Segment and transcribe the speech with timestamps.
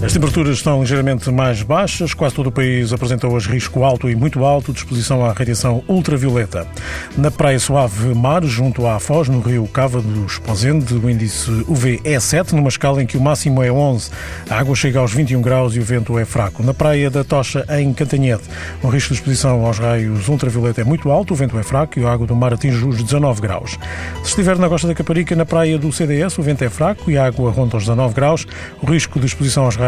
[0.00, 4.14] As temperaturas estão ligeiramente mais baixas, quase todo o país apresenta hoje risco alto e
[4.14, 6.68] muito alto de exposição à radiação ultravioleta.
[7.16, 12.00] Na Praia Suave Mar, junto à Foz, no rio Cava do Esposende, o índice UV
[12.04, 14.08] é 7, numa escala em que o máximo é 11.
[14.48, 16.62] A água chega aos 21 graus e o vento é fraco.
[16.62, 18.44] Na Praia da Tocha, em Cantanhete,
[18.84, 22.04] o risco de exposição aos raios ultravioleta é muito alto, o vento é fraco e
[22.04, 23.76] a água do mar atinge os 19 graus.
[24.22, 27.18] Se estiver na Costa da Caparica, na Praia do CDS, o vento é fraco e
[27.18, 28.46] a água ronda os 19 graus.
[28.80, 29.87] O risco de exposição aos raios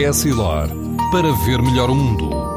[0.00, 0.68] É Silor
[1.10, 2.47] para ver melhor o mundo.